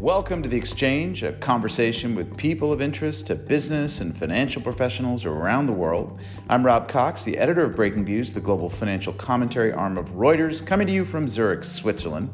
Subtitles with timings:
[0.00, 5.26] Welcome to The Exchange, a conversation with people of interest to business and financial professionals
[5.26, 6.18] around the world.
[6.48, 10.86] I'm Rob Cox, the editor of Breakingviews, the global financial commentary arm of Reuters, coming
[10.86, 12.30] to you from Zurich, Switzerland.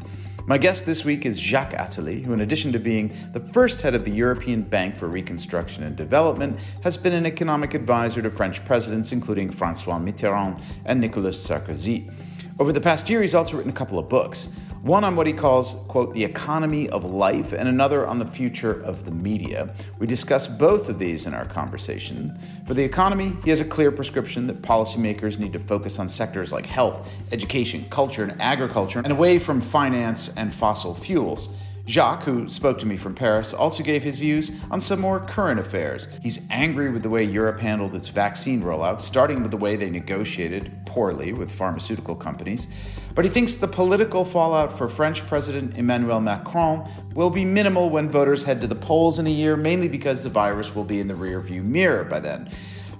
[0.46, 3.96] My guest this week is Jacques Attali, who, in addition to being the first head
[3.96, 8.64] of the European Bank for Reconstruction and Development, has been an economic advisor to French
[8.64, 12.14] presidents, including Francois Mitterrand and Nicolas Sarkozy.
[12.60, 14.48] Over the past year, he's also written a couple of books
[14.86, 18.80] one on what he calls, quote, the economy of life, and another on the future
[18.82, 19.74] of the media.
[19.98, 22.38] We discuss both of these in our conversation.
[22.66, 26.52] For the economy, he has a clear prescription that policymakers need to focus on sectors
[26.52, 31.48] like health, education, culture, and agriculture, and away from finance and fossil fuels.
[31.86, 35.60] Jacques, who spoke to me from Paris, also gave his views on some more current
[35.60, 36.08] affairs.
[36.20, 39.88] He's angry with the way Europe handled its vaccine rollout, starting with the way they
[39.88, 42.66] negotiated poorly with pharmaceutical companies.
[43.14, 48.10] But he thinks the political fallout for French President Emmanuel Macron will be minimal when
[48.10, 51.06] voters head to the polls in a year, mainly because the virus will be in
[51.06, 52.50] the rearview mirror by then.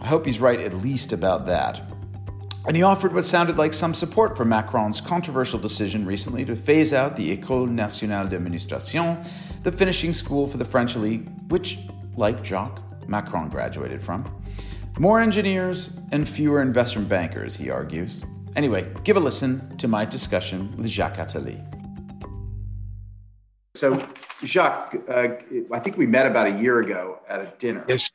[0.01, 1.81] I hope he's right at least about that.
[2.67, 6.93] And he offered what sounded like some support for Macron's controversial decision recently to phase
[6.93, 9.25] out the École nationale d'administration,
[9.63, 11.79] the finishing school for the French elite, which,
[12.17, 14.25] like Jacques, Macron graduated from.
[14.99, 18.25] More engineers and fewer investment bankers, he argues.
[18.57, 21.63] Anyway, give a listen to my discussion with Jacques Attali.
[23.77, 24.09] So,
[24.43, 25.29] Jacques, uh,
[25.71, 27.85] I think we met about a year ago at a dinner.
[27.87, 28.11] Yes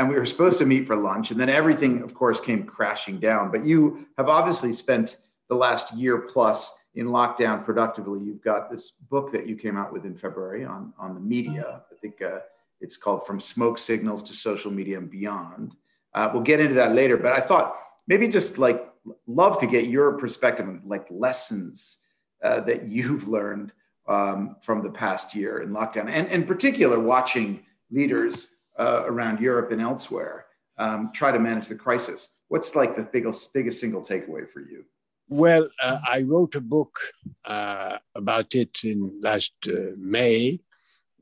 [0.00, 3.20] and we were supposed to meet for lunch and then everything of course came crashing
[3.20, 3.50] down.
[3.50, 5.18] But you have obviously spent
[5.50, 8.20] the last year plus in lockdown productively.
[8.20, 11.82] You've got this book that you came out with in february on, on the media.
[11.92, 12.38] I think uh,
[12.80, 15.76] it's called from smoke signals to social media and beyond.
[16.14, 17.76] Uh, we'll get into that later but i thought
[18.08, 18.90] maybe just like
[19.28, 21.98] love to get your perspective on like lessons
[22.42, 23.70] uh, that you've learned
[24.08, 28.48] um, from the past year in lockdown and in particular watching leaders
[28.80, 30.46] uh, around Europe and elsewhere
[30.78, 32.30] um, try to manage the crisis.
[32.48, 34.84] What's like the biggest, biggest single takeaway for you?
[35.28, 36.98] Well, uh, I wrote a book
[37.44, 40.60] uh, about it in last uh, May,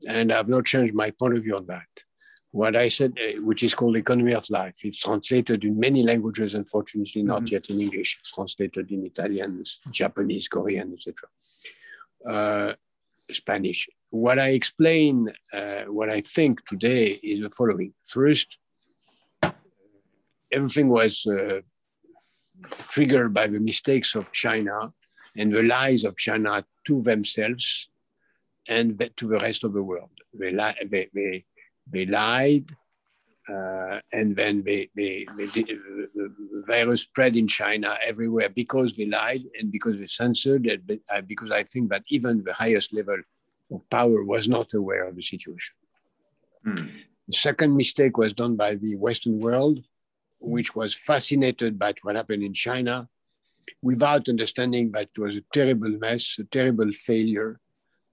[0.07, 1.87] and I've not changed my point of view on that.
[2.51, 6.55] What I said, uh, which is called Economy of Life, it's translated in many languages,
[6.55, 7.53] unfortunately not mm-hmm.
[7.53, 8.17] yet in English.
[8.21, 11.13] It's translated in Italian, Japanese, Korean, etc.
[12.27, 12.73] Uh,
[13.31, 17.93] Spanish what I explain, uh, what I think today is the following.
[18.05, 18.57] First,
[20.51, 21.61] everything was uh,
[22.89, 24.93] triggered by the mistakes of China
[25.35, 27.89] and the lies of China to themselves
[28.67, 30.09] and to the rest of the world.
[30.33, 31.45] They, li- they, they,
[31.91, 32.65] they lied,
[33.47, 39.41] uh, and then they, they, they the virus spread in China everywhere because they lied
[39.59, 40.81] and because they censored it,
[41.11, 43.17] uh, because I think that even the highest level
[43.71, 45.75] of power was not aware of the situation.
[46.65, 46.91] Mm.
[47.27, 49.83] The second mistake was done by the Western world,
[50.39, 53.07] which was fascinated by what happened in China
[53.81, 57.59] without understanding that it was a terrible mess, a terrible failure,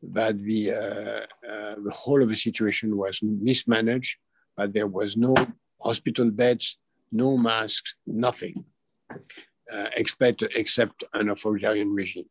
[0.03, 4.17] that the, uh, uh, the whole of the situation was mismanaged,
[4.57, 5.35] that there was no
[5.81, 6.79] hospital beds,
[7.11, 8.65] no masks, nothing,
[9.73, 12.29] uh, except, except an authoritarian regime.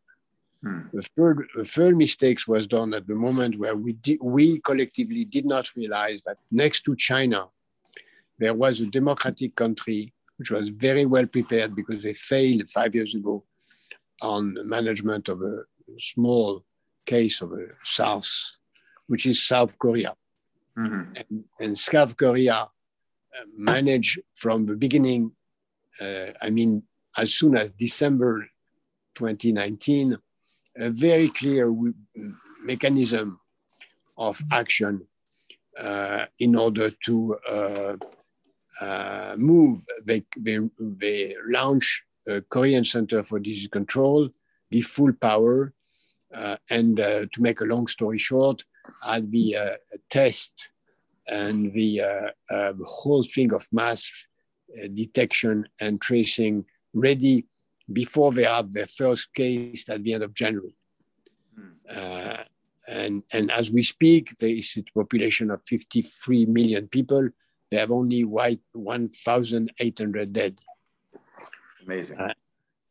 [0.63, 0.81] Hmm.
[0.93, 5.25] The, third, the third mistakes was done at the moment where we, di- we collectively
[5.25, 7.47] did not realize that next to China,
[8.39, 13.15] there was a democratic country which was very well prepared because they failed five years
[13.15, 13.43] ago
[14.21, 15.63] on the management of a
[15.99, 16.63] small
[17.05, 18.57] case of a SARS,
[19.07, 20.13] which is South Korea.
[20.77, 21.13] Mm-hmm.
[21.15, 22.67] And, and, South Korea uh,
[23.57, 25.31] managed from the beginning,
[26.01, 26.83] uh, I mean,
[27.15, 28.45] as soon as December
[29.15, 30.17] 2019,
[30.77, 31.73] a very clear
[32.63, 33.39] mechanism
[34.17, 35.07] of action
[35.79, 37.95] uh, in order to uh,
[38.81, 44.29] uh, move, they launch a Korean Center for Disease Control,
[44.71, 45.73] give full power,
[46.33, 48.63] uh, and uh, to make a long story short,
[49.07, 49.75] at the uh,
[50.09, 50.71] test
[51.27, 54.27] and the, uh, the, whole thing of mass
[54.93, 57.45] detection and tracing ready
[57.91, 60.75] before they have their first case at the end of January.
[61.89, 62.43] Uh,
[62.87, 67.29] and, and as we speak, there is a population of 53 million people.
[67.71, 70.59] They have only 1,800 dead.
[71.85, 72.19] Amazing.
[72.19, 72.33] Uh,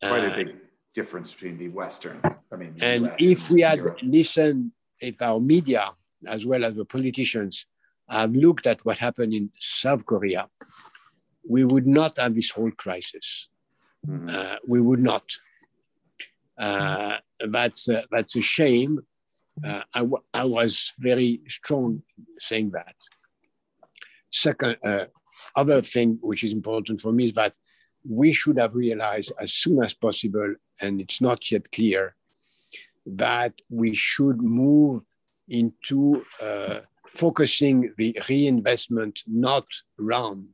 [0.01, 0.57] Quite a uh, big
[0.95, 2.21] difference between the Western,
[2.53, 3.99] I mean, and US if we had Europe.
[4.03, 5.91] listened, if our media,
[6.27, 7.67] as well as the politicians,
[8.09, 10.49] have looked at what happened in South Korea,
[11.49, 13.49] we would not have this whole crisis.
[14.07, 14.29] Mm-hmm.
[14.29, 15.25] Uh, we would not.
[16.59, 19.01] Uh, that's uh, that's a shame.
[19.65, 22.03] Uh, I, w- I was very strong
[22.39, 22.97] saying that.
[24.31, 25.05] Second, uh,
[25.57, 27.55] other thing which is important for me is that
[28.09, 32.17] we should have realized as soon as possible, and it's not yet clear,
[33.07, 35.03] that we should move
[35.49, 39.67] into uh, focusing the reinvestment not
[40.01, 40.49] around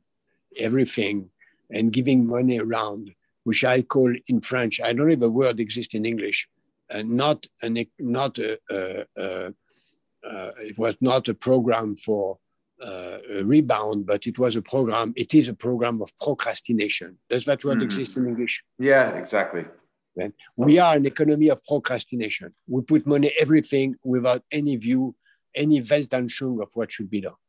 [0.57, 1.29] everything
[1.69, 3.11] and giving money around,
[3.43, 6.47] which I call in French, I don't know if the word exists in English,
[6.93, 12.37] uh, not an not a, uh, uh, it was not a program for
[12.81, 15.13] uh, a rebound, but it was a program.
[15.15, 17.17] It is a program of procrastination.
[17.29, 17.83] Does that word mm.
[17.83, 18.63] exist in English?
[18.79, 19.65] Yeah, exactly.
[20.57, 22.53] We are an economy of procrastination.
[22.67, 25.15] We put money everything without any view,
[25.55, 27.39] any Weltanschauung of what should be done.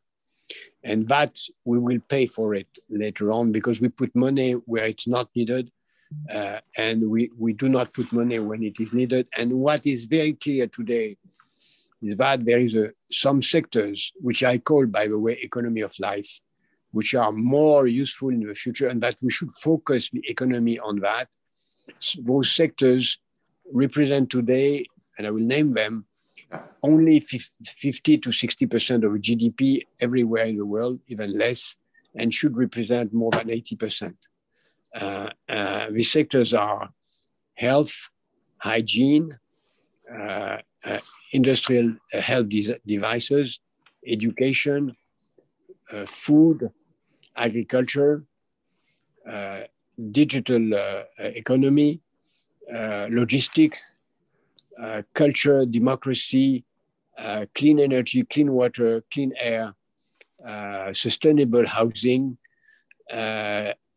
[0.84, 5.08] And that we will pay for it later on because we put money where it's
[5.08, 5.70] not needed
[6.32, 9.26] uh, and we, we do not put money when it is needed.
[9.36, 11.16] And what is very clear today
[12.02, 15.98] is that there is a, some sectors, which I call, by the way, economy of
[16.00, 16.40] life,
[16.90, 21.00] which are more useful in the future, and that we should focus the economy on
[21.00, 21.28] that.
[22.18, 23.18] Those sectors
[23.72, 24.86] represent today,
[25.16, 26.06] and I will name them,
[26.82, 31.76] only 50 to 60% of GDP everywhere in the world, even less,
[32.14, 34.14] and should represent more than 80%.
[34.94, 36.90] Uh, uh, these sectors are
[37.54, 38.10] health,
[38.58, 39.38] hygiene,
[40.12, 40.98] uh, uh
[41.32, 43.60] industrial uh, health de- devices,
[44.06, 44.94] education,
[45.92, 46.70] uh, food,
[47.36, 48.24] agriculture,
[50.10, 52.00] digital economy,
[52.70, 53.96] logistics,
[55.14, 56.64] culture, democracy,
[57.54, 59.74] clean energy, clean water, clean air,
[60.92, 62.36] sustainable housing,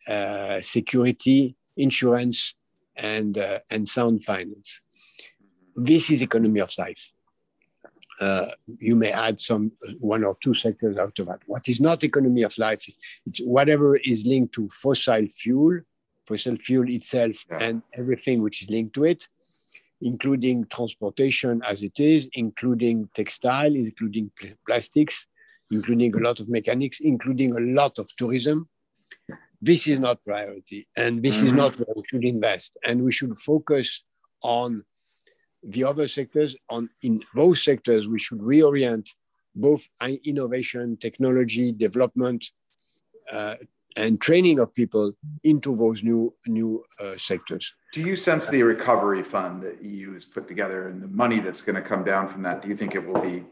[0.07, 2.55] uh, security, insurance,
[2.95, 4.81] and, uh, and sound finance.
[5.75, 7.11] This is economy of life.
[8.21, 8.45] Uh,
[8.79, 11.41] you may add some one or two sectors out of that.
[11.47, 12.87] What is not economy of life?
[13.25, 15.81] It's whatever is linked to fossil fuel,
[16.25, 17.57] fossil fuel itself, yeah.
[17.59, 19.27] and everything which is linked to it,
[20.01, 25.27] including transportation as it is, including textile, including pl- plastics,
[25.69, 28.69] including a lot of mechanics, including a lot of tourism,
[29.65, 31.47] this is not priority and this mm-hmm.
[31.47, 32.77] is not where we should invest.
[32.85, 34.03] And we should focus
[34.43, 34.83] on
[35.63, 39.07] the other sectors on in those sectors we should reorient
[39.55, 39.87] both
[40.31, 42.45] innovation technology development
[43.31, 43.55] uh,
[43.95, 45.13] and training of people
[45.43, 47.73] into those new new uh, sectors.
[47.93, 51.63] Do you sense the recovery fund that eu has put together and the money that's
[51.63, 52.61] going to come down from that?
[52.61, 53.45] Do you think it will be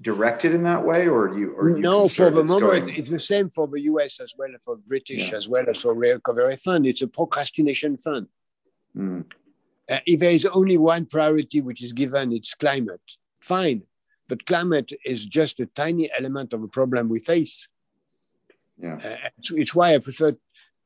[0.00, 1.54] directed in that way, or you?
[1.56, 2.96] Or no, for the moment, going...
[2.96, 4.20] it's the same for the U.S.
[4.20, 5.36] as well, for British yeah.
[5.36, 6.86] as well as for recovery fund.
[6.86, 8.26] It's a procrastination fund.
[8.96, 9.24] Mm.
[9.88, 13.02] Uh, if there is only one priority which is given, it's climate.
[13.40, 13.82] Fine,
[14.28, 17.68] but climate is just a tiny element of a problem we face.
[18.78, 20.36] Yeah, uh, it's, it's, why I prefer.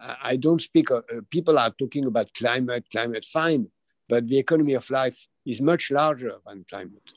[0.00, 0.90] I don't speak.
[0.90, 3.24] Of, uh, people are talking about climate, climate.
[3.24, 3.68] Fine,
[4.08, 7.10] but the economy of life is much larger than climate.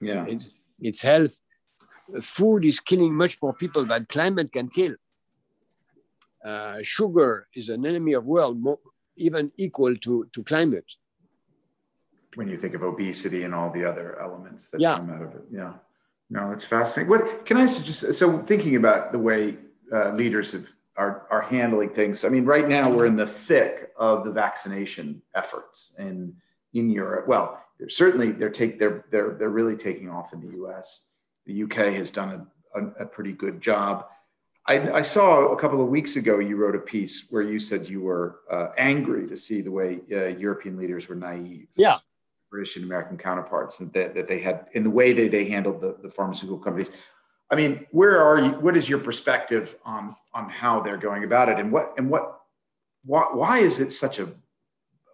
[0.00, 0.26] Yeah.
[0.26, 1.40] It's, it's health,
[2.20, 4.94] food is killing much more people than climate can kill.
[6.44, 8.78] Uh, sugar is an enemy of world, more,
[9.16, 10.94] even equal to, to climate.
[12.36, 14.96] When you think of obesity and all the other elements that yeah.
[14.96, 15.72] come out of it, yeah.
[16.28, 17.08] No, it's fascinating.
[17.08, 18.14] What can I suggest?
[18.14, 19.56] So, thinking about the way
[19.92, 22.24] uh, leaders have, are are handling things.
[22.24, 26.34] I mean, right now we're in the thick of the vaccination efforts in
[26.76, 27.26] in Europe.
[27.26, 31.06] Well, they're certainly they're take they're they're they're really taking off in the U.S
[31.46, 34.06] the UK has done a, a, a pretty good job.
[34.66, 37.88] I, I, saw a couple of weeks ago you wrote a piece where you said
[37.88, 41.68] you were uh, angry to see the way uh, European leaders were naive.
[41.76, 41.98] Yeah.
[42.50, 45.80] British and American counterparts, and that, that they had in the way that they handled
[45.80, 46.90] the, the pharmaceutical companies.
[47.50, 48.50] I mean, where are you?
[48.52, 52.40] What is your perspective on on how they're going about it, and what and what
[53.04, 54.28] why why is it such a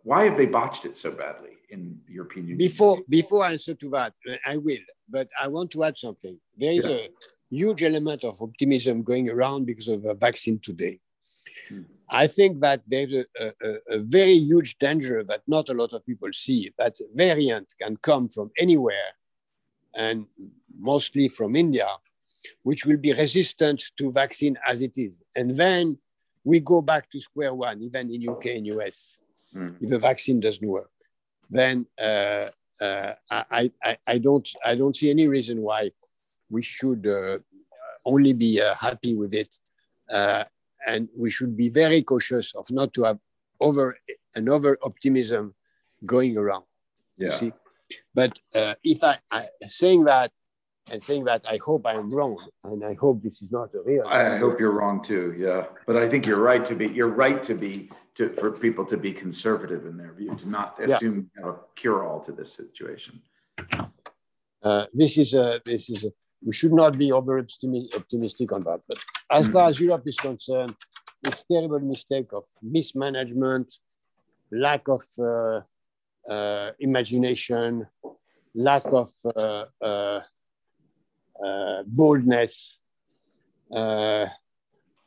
[0.05, 2.59] why have they botched it so badly in the European Union?
[2.59, 4.15] Before before I answer to that,
[4.47, 6.39] I will, but I want to add something.
[6.57, 6.91] There is yeah.
[6.91, 7.09] a
[7.51, 11.01] huge element of optimism going around because of a vaccine today.
[11.69, 11.83] Hmm.
[12.11, 13.53] I think that there's a, a,
[13.89, 18.29] a, very huge danger that not a lot of people see that variant can come
[18.29, 19.11] from anywhere
[19.95, 20.27] and
[20.79, 21.89] mostly from India
[22.63, 25.23] which will be resistant to vaccine as it is.
[25.35, 25.99] And then
[26.45, 29.19] we go back to square one, even in UK and US,
[29.55, 29.77] mm.
[29.81, 30.91] if the vaccine doesn't work.
[31.51, 32.49] Then uh,
[32.81, 35.91] uh, I, I, I, don't, I don't see any reason why
[36.51, 37.39] we should uh,
[38.05, 39.59] only be uh, happy with it.
[40.11, 40.45] Uh,
[40.87, 43.19] and we should be very cautious of not to have
[43.61, 43.97] over
[44.35, 45.55] an over optimism
[46.05, 46.65] going around.
[47.17, 47.27] Yeah.
[47.27, 47.53] You see?
[48.15, 50.33] But uh, if I, I saying that
[50.91, 54.07] and saying that I hope I'm wrong, and I hope this is not a real.
[54.07, 55.35] I hope you're wrong too.
[55.39, 56.89] Yeah, but I think you're right to be.
[56.89, 60.83] You're right to be to for people to be conservative in their view, to not
[60.83, 61.51] assume yeah.
[61.51, 63.23] a cure all to this situation.
[64.63, 65.61] Uh, this is a.
[65.65, 66.13] This is a.
[66.45, 68.81] We should not be over optimistic on that.
[68.89, 68.99] But
[69.31, 70.75] as far as Europe is concerned,
[71.23, 73.79] it's terrible mistake of mismanagement,
[74.51, 75.61] lack of uh,
[76.29, 77.87] uh, imagination,
[78.55, 80.21] lack of uh, uh,
[81.41, 82.79] Uh, boldness,
[83.75, 84.27] uh,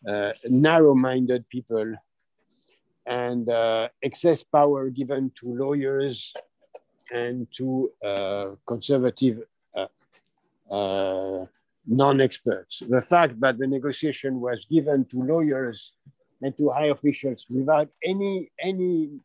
[0.07, 1.93] uh, narrow-minded people,
[3.05, 6.33] and uh, excess power given to lawyers
[7.13, 9.43] and to uh, conservative
[11.87, 12.81] non-experts.
[12.89, 15.93] The fact that the negotiation was given to lawyers
[16.41, 19.19] and to high officials without any any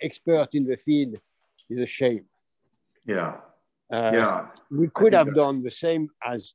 [0.00, 1.18] expert in the field
[1.68, 2.24] is a shame.
[3.04, 3.38] Yeah.
[3.90, 4.46] Uh, yeah.
[4.70, 6.54] We could have done the same as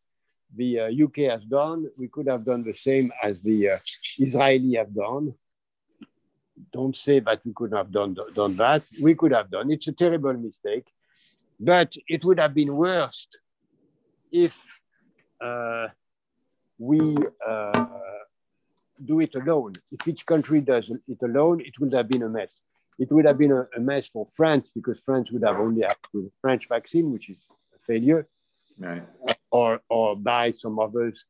[0.56, 1.88] the uh, UK has done.
[1.98, 3.78] We could have done the same as the uh,
[4.18, 5.34] Israeli have done.
[6.74, 8.84] Don't say that we could have done, done that.
[9.02, 9.72] We could have done.
[9.72, 10.88] It's a terrible mistake.
[11.60, 13.28] But it would have been worse
[14.32, 14.58] if
[15.42, 15.88] uh,
[16.78, 17.16] we
[17.48, 17.86] uh,
[19.04, 19.74] do it alone.
[19.92, 22.60] If each country does it alone, it would have been a mess.
[23.00, 25.96] It would have been a, a mess for France because France would have only had
[26.14, 27.38] the French vaccine, which is
[27.74, 28.28] a failure,
[28.78, 29.04] right.
[29.52, 31.26] or, or buy some others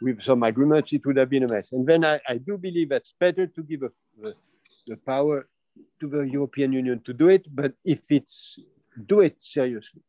[0.00, 1.72] with some agreements, it would have been a mess.
[1.72, 3.90] And then I, I do believe it's better to give a,
[4.20, 4.34] the,
[4.86, 5.48] the power
[6.00, 8.58] to the European Union to do it, but if it's
[9.06, 10.02] do it seriously.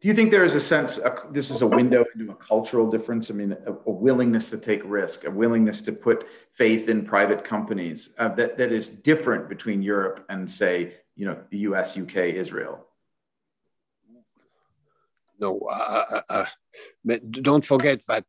[0.00, 1.00] Do you think there is a sense,
[1.30, 3.30] this is a window into a cultural difference?
[3.30, 7.44] I mean, a, a, willingness to take risk, a willingness to put faith in private
[7.44, 12.16] companies uh, that, that is different between Europe and, say, you know, the US, UK,
[12.16, 12.86] Israel?
[15.40, 16.46] No, uh, uh, uh
[17.30, 18.24] don't forget that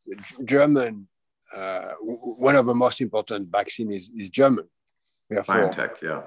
[0.45, 1.07] German,
[1.55, 4.67] uh, one of the most important vaccine is, is German.
[5.29, 6.21] Therefore, BioNTech, yeah.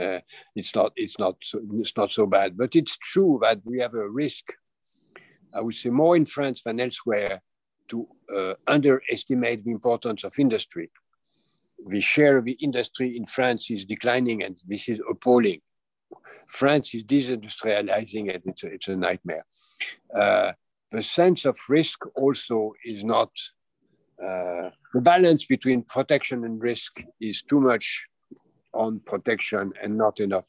[0.00, 0.20] Uh,
[0.54, 2.56] it's not it's not so, it's not so bad.
[2.56, 4.52] But it's true that we have a risk
[5.52, 7.42] I would say more in France than elsewhere,
[7.90, 10.90] to uh, underestimate the importance of industry.
[11.88, 15.60] The share of the industry in France is declining, and this is appalling.
[16.46, 19.44] France is desindustrializing, and it's a, it's a nightmare.
[20.16, 20.52] Uh,
[20.90, 23.30] the sense of risk also is not,
[24.22, 28.06] uh, the balance between protection and risk is too much
[28.72, 30.46] on protection and not enough.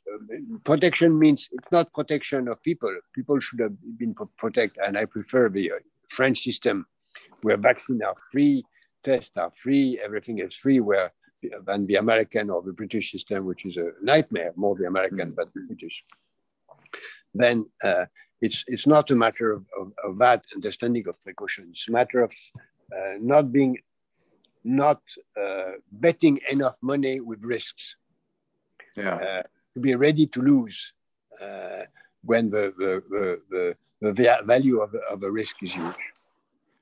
[0.63, 2.96] Protection means it's not protection of people.
[3.13, 5.75] People should have been protected, and I prefer the uh,
[6.10, 6.86] French system
[7.42, 8.63] where vaccines are free,
[9.04, 11.12] tests are free, everything is free, where
[11.66, 15.36] than the American or the British system, which is a nightmare, more the American, mm.
[15.36, 16.04] but the British.
[17.34, 18.06] Then uh,
[18.42, 21.70] it's, it's not a matter of, of, of, that understanding of precaution.
[21.72, 22.34] It's a matter of
[22.96, 23.78] uh, not being,
[24.63, 25.01] not
[25.42, 27.96] uh, betting enough money with risks
[28.95, 29.15] yeah.
[29.15, 29.43] Uh,
[29.74, 30.93] to be ready to lose
[31.41, 31.83] uh,
[32.24, 35.95] when the, the, the, the, value of, of a risk is huge.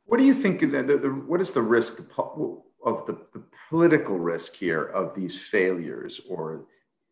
[0.05, 0.59] What do you think?
[0.59, 6.19] The, the, what is the risk of the, the political risk here of these failures
[6.27, 6.65] or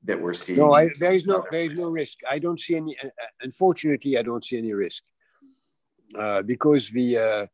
[0.03, 0.57] that we're seeing?
[0.57, 2.17] No, I, there is no there is no risk.
[2.29, 2.97] I don't see any.
[3.03, 3.09] Uh,
[3.41, 5.03] unfortunately, I don't see any risk
[6.17, 7.45] uh, because the uh,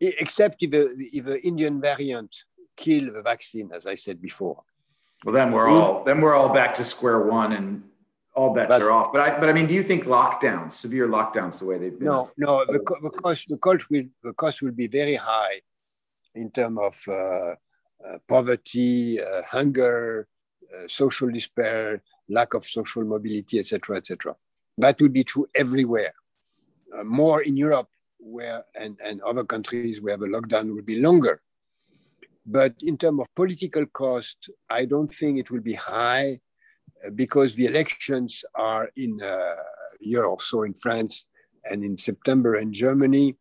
[0.00, 2.34] except if the, if the Indian variant
[2.76, 4.62] kill the vaccine, as I said before.
[5.24, 7.82] Well, then we're all then we're all back to square one, and
[8.34, 9.12] all bets but, are off.
[9.12, 12.08] But I but I mean, do you think lockdowns, severe lockdowns, the way they've been?
[12.08, 12.64] No, no.
[12.64, 15.60] The, the cost the cost will the cost will be very high
[16.34, 20.26] in terms of uh, uh, poverty, uh, hunger,
[20.72, 24.34] uh, social despair, lack of social mobility, etc., etc.
[24.78, 26.12] That will be true everywhere.
[26.96, 31.42] Uh, more in Europe where and, and other countries where the lockdown will be longer.
[32.50, 36.40] But in terms of political cost, I don't think it will be high
[37.04, 39.54] uh, because the elections are in a
[40.00, 41.26] year or so in France
[41.64, 43.36] and in September in Germany.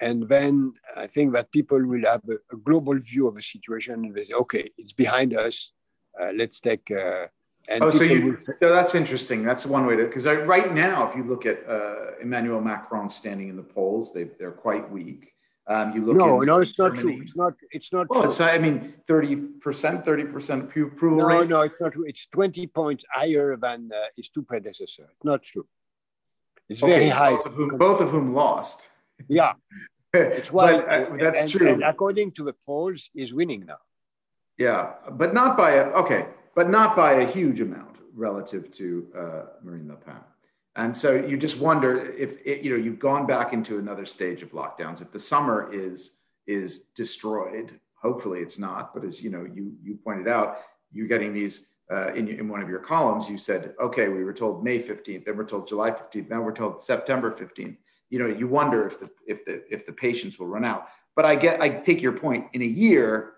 [0.00, 3.94] And then I think that people will have a, a global view of the situation
[3.94, 5.72] and they say, okay, it's behind us.
[6.20, 6.90] Uh, let's take.
[6.90, 7.26] Uh,
[7.68, 8.36] and oh, so you, will...
[8.60, 9.44] so that's interesting.
[9.44, 13.48] That's one way to, because right now, if you look at uh, Emmanuel Macron standing
[13.48, 15.32] in the polls, they, they're quite weak.
[15.66, 16.94] Um, you look no, no, it's Germany.
[16.94, 17.20] not true.
[17.22, 17.52] It's not.
[17.70, 18.10] It's not.
[18.10, 18.30] Well, true.
[18.30, 18.40] it's.
[18.40, 21.48] I mean, thirty percent, thirty percent approval no, rate.
[21.48, 22.04] No, it's not true.
[22.04, 25.10] It's twenty points higher than uh, his two predecessors.
[25.22, 25.66] Not true.
[26.68, 27.36] It's okay, very high.
[27.36, 28.88] Both of whom, both of whom lost.
[29.28, 29.52] Yeah,
[30.12, 31.68] it's why but, uh, that's and, true.
[31.68, 33.78] And according to the polls, he's winning now.
[34.58, 36.26] Yeah, but not by a okay,
[36.56, 40.16] but not by a huge amount relative to uh, Marine Le Pen.
[40.76, 44.42] And so you just wonder if it, you know you've gone back into another stage
[44.42, 45.02] of lockdowns.
[45.02, 46.12] If the summer is
[46.46, 48.94] is destroyed, hopefully it's not.
[48.94, 50.58] But as you know, you you pointed out,
[50.90, 53.28] you're getting these uh, in in one of your columns.
[53.28, 56.54] You said, okay, we were told May 15th, then we're told July 15th, now we're
[56.54, 57.76] told September 15th.
[58.08, 60.88] You know, you wonder if the if the if the patience will run out.
[61.14, 62.46] But I get I take your point.
[62.54, 63.34] In a year,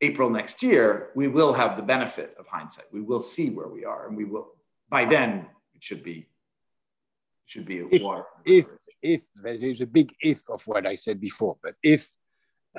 [0.00, 2.86] April next year, we will have the benefit of hindsight.
[2.92, 4.52] We will see where we are, and we will
[4.88, 6.28] by then it should be
[7.52, 8.24] should be if, water.
[8.44, 8.66] If
[9.14, 12.02] if there's a big if of what I said before, but if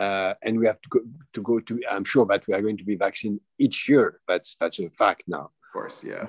[0.05, 0.99] uh, and we have to go,
[1.33, 4.19] to go to, I'm sure that we are going to be vaccinated each year.
[4.27, 5.45] That's that's a fact now.
[5.65, 6.25] Of course, yeah.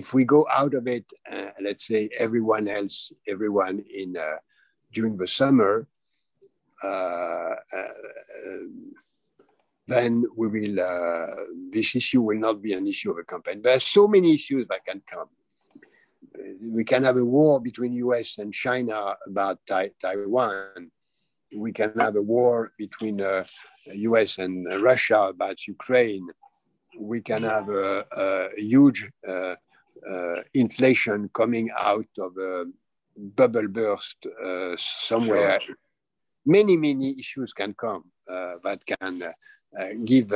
[0.00, 4.38] If we go out of it, uh, let's say everyone else, everyone in uh,
[4.92, 5.86] during the summer,
[6.82, 7.94] uh, uh,
[9.86, 10.76] then we will.
[10.80, 11.34] Uh,
[11.70, 13.60] this issue will not be an issue of a campaign.
[13.62, 15.28] There are so many issues that can come
[16.60, 20.90] we can have a war between US and China about Taiwan.
[21.54, 23.44] We can have a war between uh,
[23.86, 26.28] US and Russia about Ukraine.
[26.98, 29.54] We can have a, a huge uh,
[30.10, 32.64] uh, inflation coming out of a
[33.16, 35.60] bubble burst uh, somewhere.
[36.46, 39.32] Many, many issues can come uh, that can uh,
[40.04, 40.32] give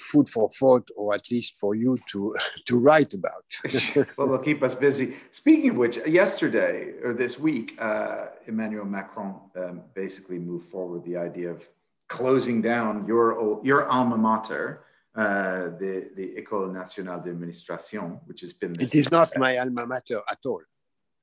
[0.00, 3.44] food for thought, or at least for you to to write about.
[4.16, 5.14] well, they'll keep us busy.
[5.32, 11.16] Speaking of which, yesterday or this week, uh, Emmanuel Macron um, basically moved forward the
[11.16, 11.68] idea of
[12.08, 18.72] closing down your your alma mater, uh, the the École Nationale d'Administration, which has been.
[18.72, 20.62] This, it is not my alma mater at all.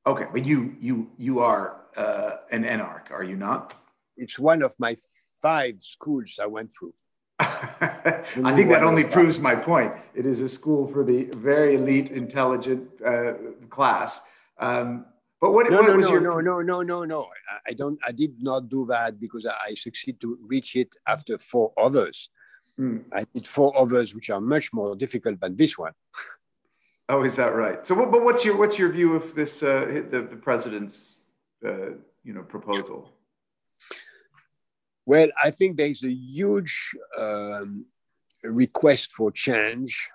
[0.06, 3.76] Okay, but you you you are uh, an enarch, are you not?
[4.16, 4.96] It's one of my
[5.42, 6.94] five schools I went through.
[8.44, 9.94] I think that only proves my point.
[10.14, 13.34] It is a school for the very elite, intelligent uh,
[13.70, 14.22] class.
[14.60, 15.06] Um,
[15.42, 16.22] but what, no, what no, was no, your...
[16.22, 17.28] no, no, no, no, no.
[17.68, 18.00] I don't.
[18.06, 22.30] I did not do that because I, I succeed to reach it after four others.
[22.80, 23.06] Mm.
[23.14, 25.94] I did four others, which are much more difficult than this one.
[27.10, 27.88] Oh, is that right?
[27.88, 31.20] So, but what's your what's your view of this uh, the, the president's
[31.66, 31.92] uh,
[32.26, 33.14] you know proposal?
[35.06, 37.86] Well, I think there's a huge um,
[38.44, 40.10] request for change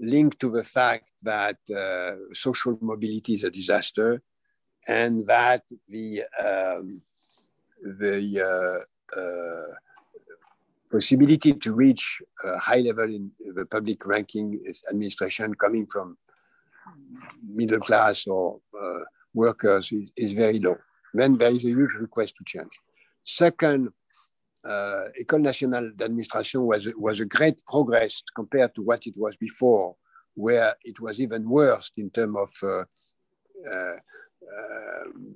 [0.00, 4.22] linked to the fact that uh, social mobility is a disaster
[4.88, 7.02] and that the, um,
[7.82, 9.74] the uh, uh,
[10.90, 14.58] possibility to reach a high level in the public ranking
[14.90, 16.16] administration coming from
[17.46, 19.00] middle class or uh,
[19.34, 20.76] workers is, is very low.
[21.14, 22.72] Then there is a huge request to change.
[23.22, 23.90] Second,
[24.64, 29.96] uh, École nationale d'administration was, was a great progress compared to what it was before,
[30.34, 32.84] where it was even worse in terms of uh,
[33.70, 33.96] uh,
[34.58, 35.34] um,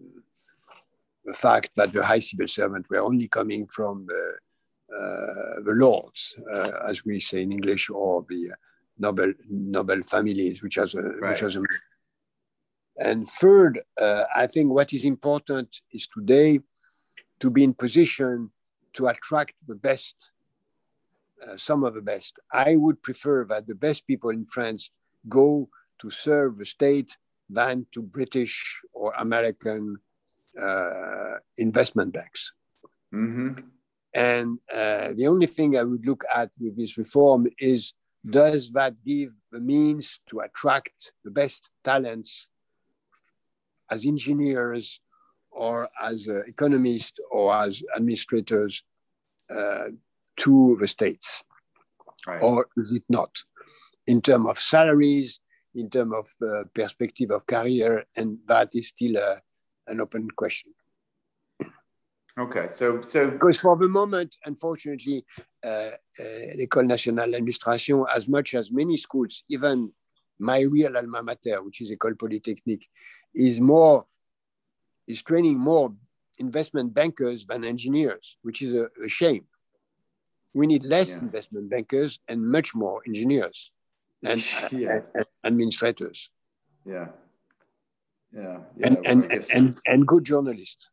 [1.25, 4.35] the fact that the high civil servants were only coming from the,
[4.95, 8.51] uh, the lords, uh, as we say in English, or the
[8.99, 11.31] noble noble families, which has a, right.
[11.31, 11.63] which has a
[12.97, 16.61] and third, uh, I think what is important is today
[17.41, 18.51] to be in position
[18.95, 20.17] to attract the best,
[21.47, 22.39] uh, some of the best.
[22.53, 24.91] I would prefer that the best people in France
[25.29, 25.69] go
[26.01, 27.17] to serve the state
[27.49, 29.97] than to British or American
[30.61, 32.53] uh, investment banks.
[33.13, 33.61] Mm-hmm.
[34.15, 37.95] And uh, the only thing I would look at with this reform is
[38.29, 42.49] does that give the means to attract the best talents
[43.91, 45.01] as engineers
[45.55, 48.83] or as uh, economists or as administrators
[49.55, 49.87] uh,
[50.37, 51.43] to the states?
[52.27, 52.43] Right.
[52.43, 53.31] Or is it not?
[54.07, 55.41] In terms of salaries,
[55.75, 59.37] in terms of uh, perspective of career, and that is still uh,
[59.87, 60.73] an open question.
[62.37, 65.25] Okay, so so because for the moment, unfortunately,
[65.65, 65.91] uh, uh,
[66.59, 69.93] l'École nationale d'administration, as much as many schools, even
[70.39, 72.89] my real alma mater, which is École Polytechnique,
[73.35, 74.07] is more
[75.07, 75.93] is training more
[76.39, 79.45] investment bankers than engineers, which is a, a shame.
[80.53, 81.19] We need less yeah.
[81.19, 83.73] investment bankers and much more engineers
[84.23, 85.01] and, yeah.
[85.43, 86.31] administrators.
[86.87, 87.09] Yeah.
[88.35, 88.59] Yeah.
[88.77, 90.91] yeah and, and, and, and, and good journalists.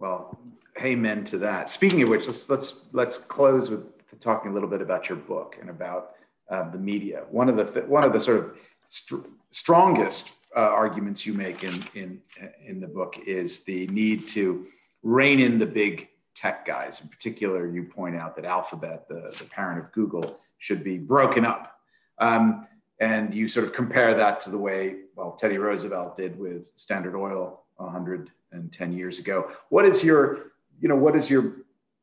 [0.00, 0.38] Well,
[0.82, 1.70] amen to that.
[1.70, 3.84] Speaking of which, let's let's let's close with
[4.20, 6.16] talking a little bit about your book and about
[6.50, 7.24] uh, the media.
[7.30, 11.64] One of the th- one of the sort of st- strongest uh, arguments you make
[11.64, 12.20] in in
[12.64, 14.66] in the book is the need to
[15.02, 17.00] rein in the big tech guys.
[17.00, 21.44] In particular, you point out that Alphabet, the, the parent of Google, should be broken
[21.44, 21.78] up.
[22.18, 22.66] Um,
[23.00, 27.16] and you sort of compare that to the way, well, Teddy Roosevelt did with Standard
[27.16, 29.50] Oil 110 years ago.
[29.68, 31.56] What is your, you know, what is your,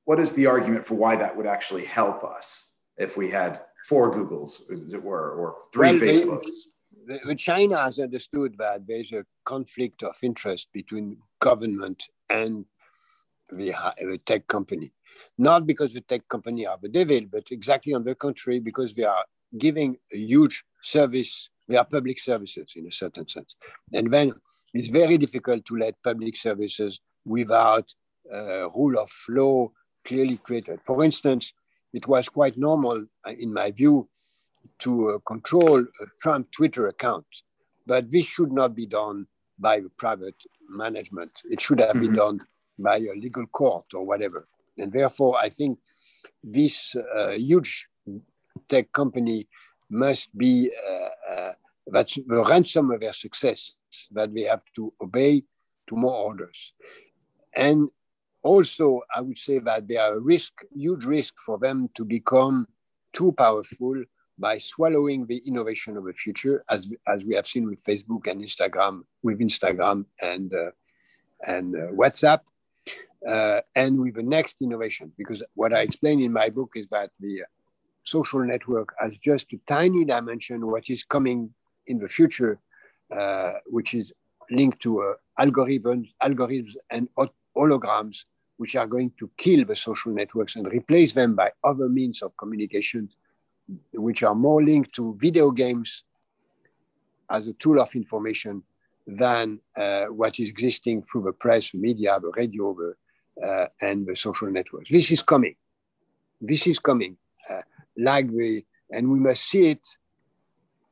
[0.06, 4.14] what is the argument for why that would actually help us if we had four
[4.14, 6.52] Googles, as it were, or three well, Facebooks?
[7.38, 12.66] China has understood that there's a conflict of interest between government and
[13.50, 14.94] the, the tech company.
[15.38, 19.04] Not because the tech company are the devil, but exactly on the contrary, because they
[19.04, 19.26] are
[19.58, 21.50] giving a huge service.
[21.68, 23.56] They are public services in a certain sense.
[23.94, 24.34] And then
[24.74, 27.94] it's very difficult to let public services without
[28.34, 29.72] uh, rule of law
[30.06, 30.80] clearly created.
[30.86, 31.54] For instance,
[31.94, 34.10] it was quite normal, uh, in my view,
[34.80, 37.26] to uh, control a Trump Twitter account.
[37.86, 39.28] But this should not be done
[39.60, 40.36] by private
[40.70, 41.32] management.
[41.50, 42.02] It should have mm-hmm.
[42.02, 42.40] been done
[42.80, 44.48] by a legal court or whatever.
[44.78, 45.80] And therefore, I think
[46.44, 47.88] this uh, huge
[48.70, 49.48] tech company
[49.90, 51.52] must be uh, uh,
[51.88, 53.74] that's the ransom of their success
[54.12, 55.44] that they have to obey
[55.88, 56.74] to more orders.
[57.54, 57.90] And
[58.44, 62.68] also, I would say that there are a risk, huge risk for them to become
[63.14, 64.02] too powerful
[64.42, 68.42] by swallowing the innovation of the future, as, as we have seen with Facebook and
[68.42, 70.72] Instagram, with Instagram and, uh,
[71.48, 72.42] and uh, WhatsApp,
[73.34, 75.12] uh, and with the next innovation.
[75.18, 77.44] Because what I explain in my book is that the
[78.04, 81.54] social network has just a tiny dimension what is coming
[81.86, 82.60] in the future,
[83.16, 84.12] uh, which is
[84.50, 87.08] linked to uh, algorithms, algorithms and
[87.56, 88.26] holograms,
[88.58, 92.36] which are going to kill the social networks and replace them by other means of
[92.38, 93.10] communication
[93.94, 96.04] which are more linked to video games
[97.30, 98.64] as a tool of information
[99.08, 104.06] than uh, what is existing through the press, the media, the radio, the, uh, and
[104.06, 104.90] the social networks.
[104.90, 105.56] This is coming.
[106.40, 107.18] This is coming.
[107.50, 107.62] Uh,
[107.98, 109.88] like the, and we must see it.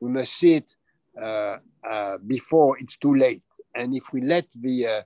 [0.00, 0.74] We must see it
[1.20, 3.42] uh, uh, before it's too late.
[3.74, 5.04] And if we let the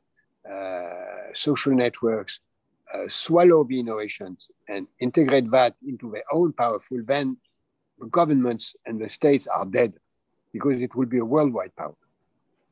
[0.51, 2.41] uh, social networks
[3.09, 7.44] swallow the innovations and integrate that into their own powerful, then the
[8.11, 9.95] governments and the states are dead
[10.53, 11.97] because it will be a worldwide power.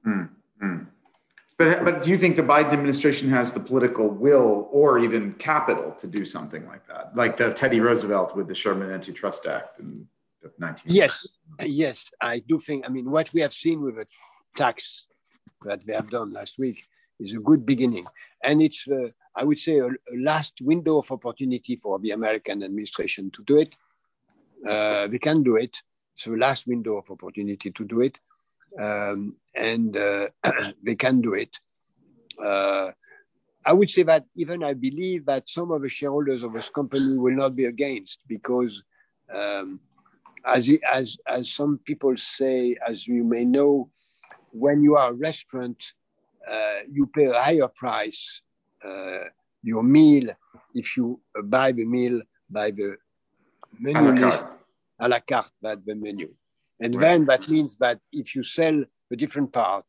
[0.07, 0.29] Mm,
[0.63, 0.87] mm.
[1.59, 5.93] But, but do you think the Biden administration has the political will or even capital
[6.01, 7.15] to do something like that?
[7.15, 10.09] Like the Teddy Roosevelt with the Sherman Antitrust Act in
[10.59, 10.85] 19.
[10.87, 12.85] Yes, yes, I do think.
[12.87, 14.07] I mean, what we have seen with the
[14.57, 15.07] tax
[15.65, 16.85] that they have done last week
[17.21, 18.07] is a good beginning.
[18.43, 22.63] And it's, uh, I would say, a, a last window of opportunity for the American
[22.63, 23.75] administration to do it
[24.69, 25.83] uh, we can do it.
[26.15, 28.19] It's the last window of opportunity to do it.
[28.81, 30.29] Um, and uh,
[30.83, 31.59] they can do it.
[32.43, 32.91] Uh,
[33.65, 37.17] I would say that even I believe that some of the shareholders of this company
[37.17, 38.83] will not be against because,
[39.33, 39.81] um,
[40.45, 43.89] as, as, as some people say, as you may know,
[44.51, 45.93] when you are a restaurant,
[46.51, 48.43] uh, you pay a higher price.
[48.85, 49.25] Uh,
[49.63, 50.31] your meal,
[50.75, 52.21] if you buy the meal
[52.51, 52.97] by the
[53.79, 54.45] menu a list
[55.01, 56.29] à la carte, that the menu.
[56.81, 57.01] And right.
[57.01, 59.85] then that means that if you sell a different part,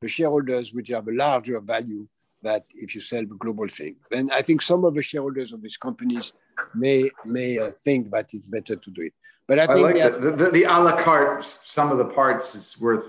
[0.00, 2.06] the shareholders which have a larger value
[2.42, 3.96] that if you sell the global thing.
[4.10, 6.32] Then I think some of the shareholders of these companies
[6.74, 9.12] may may uh, think that it's better to do it.
[9.48, 11.44] But I, I think like have, the, the, the a la carte.
[11.64, 13.06] Some of the parts is worth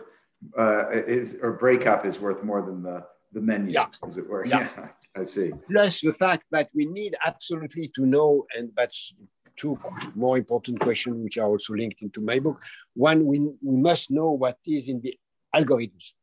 [0.57, 3.87] uh, is or breakup is worth more than the the menu, yeah.
[4.05, 4.45] as it were.
[4.45, 4.69] Yeah.
[4.77, 4.87] yeah.
[5.21, 5.51] I see.
[5.69, 9.13] Plus the fact that we need absolutely to know, and that's
[9.59, 9.77] two
[10.15, 12.61] more important questions, which are also linked into my book.
[12.93, 15.17] One, we, we must know what is in the
[15.55, 16.13] algorithms.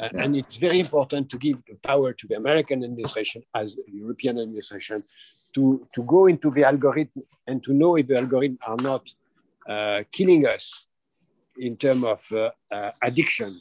[0.00, 0.08] Uh.
[0.18, 5.04] And it's very important to give the power to the American administration as European administration
[5.54, 9.08] to, to go into the algorithm and to know if the algorithms are not
[9.68, 10.86] uh, killing us
[11.58, 13.60] in terms of uh, uh addiction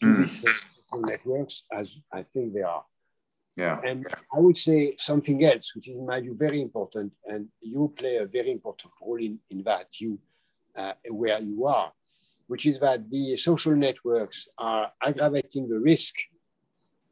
[0.00, 0.20] to mm.
[0.20, 2.84] these uh, networks, as I think they are.
[3.56, 3.80] Yeah.
[3.84, 7.92] And I would say something else, which is in my view very important, and you
[7.96, 10.18] play a very important role in, in that, you
[10.76, 11.92] uh, where you are,
[12.46, 16.14] which is that the social networks are aggravating the risk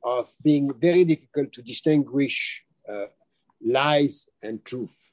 [0.03, 3.07] of being very difficult to distinguish uh,
[3.65, 5.11] lies and truth.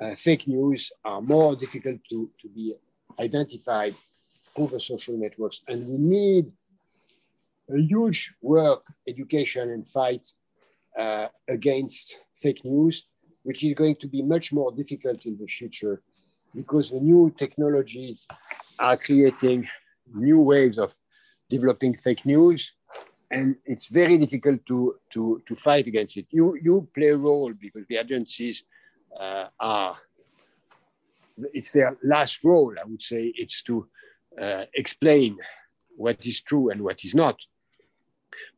[0.00, 2.74] Uh, fake news are more difficult to, to be
[3.20, 3.94] identified
[4.54, 6.46] through the social networks, and we need
[7.68, 10.28] a huge work, education, and fight
[10.98, 13.04] uh, against fake news,
[13.42, 16.02] which is going to be much more difficult in the future
[16.54, 18.26] because the new technologies
[18.78, 19.68] are creating
[20.14, 20.94] new ways of
[21.50, 22.72] developing fake news
[23.30, 26.26] and it's very difficult to, to, to fight against it.
[26.30, 28.64] You, you play a role because the agencies
[29.18, 29.96] uh, are,
[31.52, 33.88] it's their last role, I would say, it's to
[34.40, 35.38] uh, explain
[35.96, 37.36] what is true and what is not.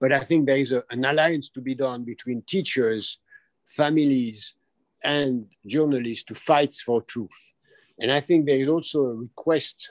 [0.01, 3.19] But I think there is a, an alliance to be done between teachers,
[3.67, 4.55] families,
[5.03, 7.53] and journalists to fight for truth.
[7.99, 9.91] And I think there is also a request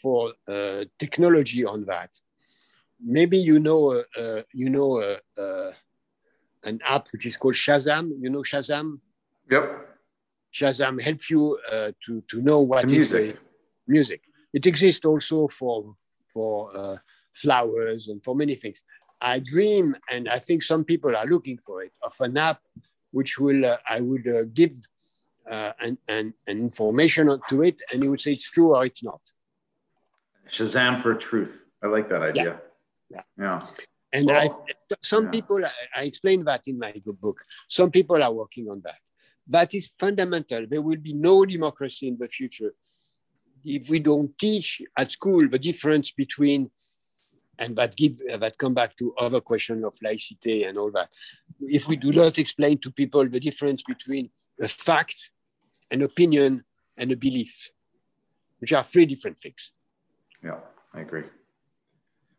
[0.00, 2.10] for uh, technology on that.
[3.02, 5.72] Maybe you know, uh, uh, you know, uh, uh,
[6.64, 8.12] an app which is called Shazam.
[8.20, 9.00] You know Shazam.
[9.50, 9.88] Yep.
[10.52, 13.34] Shazam helps you uh, to to know what The music.
[13.86, 14.22] the music.
[14.52, 15.96] It exists also for
[16.32, 16.98] for
[17.34, 18.82] flowers and for many things.
[19.20, 22.60] I dream, and I think some people are looking for it, of an app
[23.10, 24.72] which will uh, I would uh, give
[25.50, 29.02] uh, an, an, an information to it, and it would say it's true or it's
[29.02, 29.20] not.
[30.50, 31.64] Shazam for truth.
[31.82, 32.60] I like that idea.
[33.10, 33.22] Yeah.
[33.38, 33.66] Yeah.
[34.12, 35.30] And Well, I, some yeah.
[35.30, 35.64] people,
[35.96, 37.40] I, explain that in my book.
[37.68, 38.98] Some people are working on that.
[39.48, 40.66] That is fundamental.
[40.66, 42.72] There will be no democracy in the future
[43.64, 46.70] if we don't teach at school the difference between
[47.58, 51.08] and that give that come back to other question of laicity and all that.
[51.60, 55.30] If we do not explain to people the difference between a fact,
[55.90, 56.64] an opinion,
[56.96, 57.70] and a belief,
[58.60, 59.72] which are three different things.
[60.42, 60.58] Yeah,
[60.92, 61.24] I agree.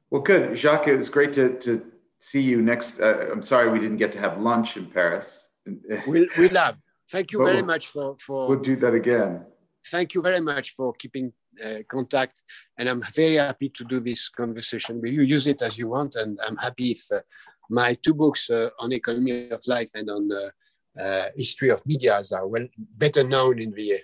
[0.10, 0.58] Well, good.
[0.58, 1.84] Jacques, it was great to, to
[2.20, 3.00] see you next.
[3.00, 5.50] Uh, I'm sorry we didn't get to have lunch in Paris.
[6.08, 6.78] We'll, we'll have.
[7.12, 9.46] Thank you But very we'll- much for, for We'll do that again.
[9.92, 12.44] thank you very much for keeping uh, contact.
[12.78, 15.22] And I'm very happy to do this conversation with you.
[15.22, 16.16] Use it as you want.
[16.16, 17.22] And I'm happy if uh,
[17.70, 22.48] my two books uh, on economy of life and on uh, history of medias are
[22.48, 24.00] well better known in the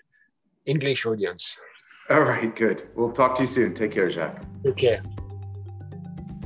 [0.65, 1.57] English audience.
[2.09, 2.89] All right, good.
[2.95, 3.73] We'll talk to you soon.
[3.73, 4.43] Take care, Jacques.
[4.65, 4.99] Okay.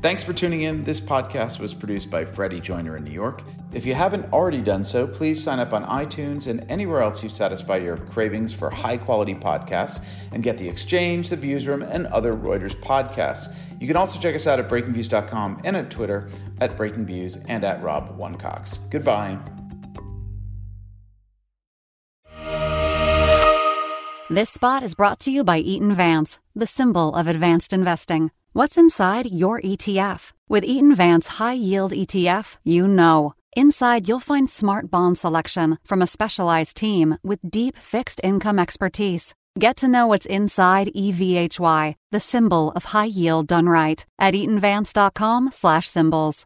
[0.06, 0.84] Thanks for tuning in.
[0.84, 3.42] This podcast was produced by Freddie Joyner in New York.
[3.74, 7.30] If you haven't already done so, please sign up on iTunes and anywhere else you
[7.30, 12.36] satisfy your cravings for high quality podcasts and get The Exchange, The Viewsroom, and other
[12.36, 13.52] Reuters podcasts.
[13.82, 16.30] You can also check us out at breakingviews.com and at Twitter
[16.62, 18.78] at breakingviews and at Rob One Cox.
[18.92, 19.40] Goodbye.
[24.30, 28.30] This spot is brought to you by Eaton Vance, the symbol of advanced investing.
[28.58, 30.32] What's inside your ETF?
[30.48, 33.34] With Eaton Vance High Yield ETF, you know.
[33.58, 39.36] Inside, you'll find smart bond selection from a specialized team with deep fixed income expertise.
[39.60, 45.90] Get to know what's inside EVHY, the symbol of high yield done right, at eatonvance.com/slash
[45.90, 46.46] symbols.